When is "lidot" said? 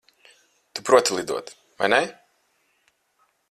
1.19-1.53